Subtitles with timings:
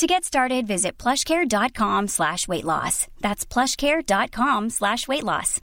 [0.00, 3.06] To get started, visit plushcare.com slash weight loss.
[3.20, 5.60] That's plushcare.com slash weight loss.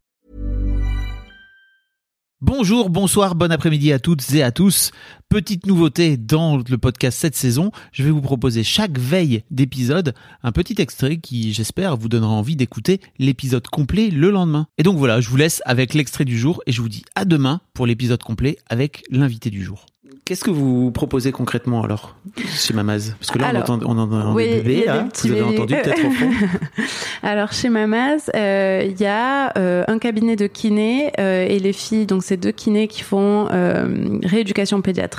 [2.40, 4.92] Bonjour, bonsoir, bon après-midi à toutes et à tous.
[5.30, 10.54] Petite nouveauté dans le podcast cette saison, je vais vous proposer chaque veille d'épisode un
[10.54, 14.68] petit extrait qui, j'espère, vous donnera envie d'écouter l'épisode complet le lendemain.
[14.78, 17.26] Et donc voilà, je vous laisse avec l'extrait du jour et je vous dis à
[17.26, 19.86] demain pour l'épisode complet avec l'invité du jour.
[20.28, 22.18] Qu'est-ce que vous proposez concrètement alors
[22.54, 23.16] chez Mamaz?
[23.18, 25.74] Parce que là, Alors, on entend, on entend oui, des bébés, petits vous avez entendu
[25.74, 26.30] peut-être au fond?
[27.24, 31.72] Alors chez Mamaz, euh, il y a euh, un cabinet de kinés euh, et les
[31.72, 35.17] filles, donc c'est deux kinés qui font euh, rééducation pédiatrique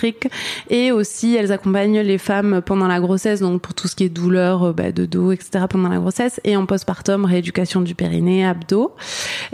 [0.70, 4.08] et aussi elles accompagnent les femmes pendant la grossesse, donc pour tout ce qui est
[4.08, 5.64] douleur euh, bah, de dos, etc.
[5.68, 8.94] pendant la grossesse et en postpartum rééducation du périnée, abdos.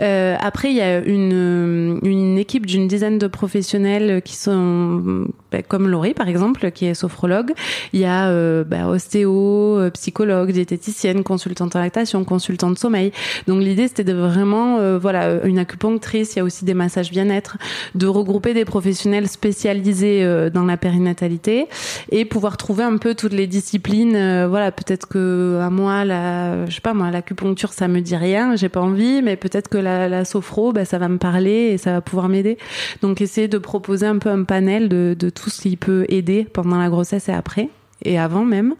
[0.01, 5.87] Euh, après il y a une, équipe d'une dizaine de professionnels qui sont bah, comme
[5.87, 7.51] Laurie par exemple, qui est sophrologue.
[7.93, 13.11] Il y a euh, bah, ostéo, psychologue, diététicienne, consultante en lactation, consultante sommeil.
[13.47, 16.35] Donc l'idée c'était de vraiment, voilà, une acupunctrice.
[16.35, 17.57] Il y a aussi des massages bien-être,
[17.95, 21.67] de regrouper des professionnels spécialisés dans la périnatalité
[22.11, 24.15] et pouvoir trouver un peu toutes les disciplines.
[24.15, 28.15] euh, voilà, peut-être que à moi, la, je sais pas moi, l'acupuncture ça me dit
[28.15, 31.71] rien, j'ai pas envie, mais peut-être que la, la sophro, bah, ça va me parler
[31.73, 32.57] et ça va pouvoir m'aider.
[33.01, 36.77] Donc essayer de proposer un peu un panel de tout ce qui peut aider pendant
[36.77, 37.69] la grossesse et après
[38.03, 38.75] et avant même.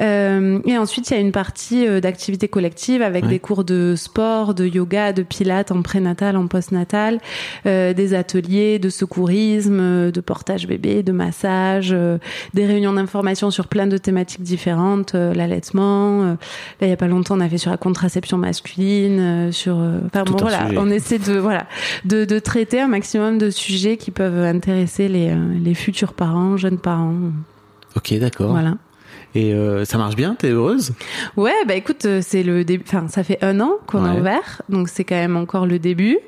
[0.00, 3.30] Euh, et ensuite, il y a une partie euh, d'activité collective avec Ouais.
[3.30, 7.20] des cours de sport, de yoga, de pilates en prénatal, en postnatal,
[7.66, 12.18] euh, des ateliers de secourisme, euh, de portage bébé, de massage, euh,
[12.54, 16.22] des réunions d'information sur plein de thématiques différentes, euh, l'allaitement.
[16.22, 16.30] euh,
[16.80, 19.76] là, il y a pas longtemps, on a fait sur la contraception masculine, euh, sur.
[20.06, 20.78] Enfin bon, voilà, sujet.
[20.78, 21.66] on essaie de voilà
[22.04, 26.56] de, de traiter un maximum de sujets qui peuvent intéresser les, euh, les futurs parents,
[26.56, 27.14] jeunes parents.
[27.96, 28.50] Ok, d'accord.
[28.50, 28.76] Voilà.
[29.36, 30.92] Et euh, ça marche bien T'es heureuse?
[31.36, 32.84] Ouais, bah écoute, euh, c'est le début.
[32.86, 34.20] Enfin, ça fait un an qu'on a Ouais.
[34.20, 36.18] ouvert, donc c'est quand même encore le début.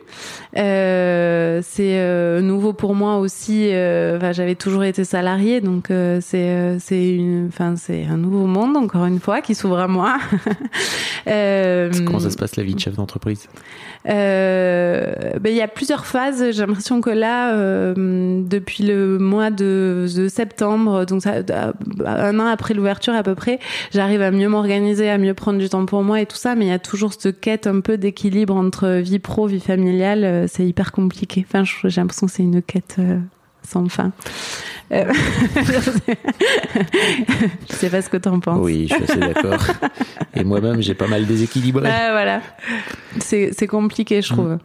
[0.57, 3.71] Euh, c'est euh, nouveau pour moi aussi.
[3.73, 5.89] euh, Enfin, j'avais toujours été salariée, donc
[6.21, 7.47] c'est c'est une.
[7.49, 10.19] Enfin, c'est un nouveau monde encore une fois qui s'ouvre à moi.
[11.27, 13.49] Comment ça se passe la vie de chef d'entreprise?
[14.05, 16.53] Ben, il y a plusieurs phases.
[16.53, 17.53] J'ai l'impression que là,
[17.95, 21.35] depuis le mois de, de septembre, donc ça,
[22.05, 23.59] un an après l'ouverture à peu près,
[23.93, 26.55] j'arrive à mieux m'organiser, à mieux prendre du temps pour moi et tout ça.
[26.55, 30.25] Mais il y a toujours cette quête un peu d'équilibre entre vie pro, vie familiale.
[30.27, 31.47] Euh, C'est hyper compliqué.
[31.47, 33.19] Enfin, j'ai l'impression que c'est une quête euh,
[33.63, 34.13] sans fin.
[34.93, 35.13] Euh,
[37.69, 38.61] je sais pas ce que t'en penses.
[38.61, 39.65] Oui, je suis assez d'accord.
[40.35, 41.89] Et moi-même, j'ai pas mal déséquilibré.
[41.89, 42.41] Ah, voilà.
[43.19, 44.59] C'est, compliqué, je trouve.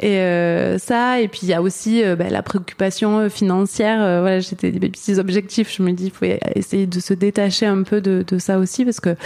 [0.00, 3.98] Et euh, ça, et puis il y a aussi euh, bah, la préoccupation financière.
[4.20, 5.72] Voilà, j'étais des petits objectifs.
[5.74, 8.84] Je me dis, il faut essayer de se détacher un peu de, de ça aussi,
[8.84, 9.16] parce que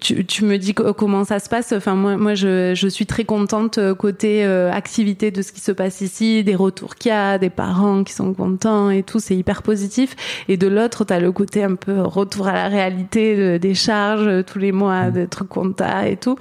[0.00, 1.72] tu, tu me dis co- comment ça se passe.
[1.72, 5.60] Enfin, moi, moi, je, je suis très contente euh, côté euh, activité de ce qui
[5.60, 9.18] se passe ici, des retours qu'il y a, des parents qui sont contents et tout.
[9.20, 10.16] C'est hyper positif.
[10.48, 14.26] Et de l'autre, t'as le côté un peu retour à la réalité de- des charges
[14.26, 16.36] euh, tous les mois, des trucs compta et tout.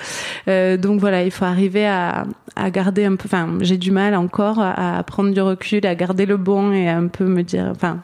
[0.47, 2.25] Euh, donc voilà, il faut arriver à,
[2.55, 3.23] à garder un peu.
[3.25, 6.89] Enfin, j'ai du mal encore à, à prendre du recul, à garder le bon et
[6.89, 7.67] à un peu me dire.
[7.71, 7.99] Enfin,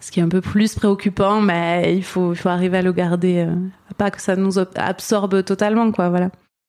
[0.00, 2.92] ce qui est un peu plus préoccupant, mais il faut, il faut arriver à le
[2.92, 3.54] garder, euh,
[3.96, 6.08] pas que ça nous absorbe totalement, quoi.
[6.08, 6.30] Voilà.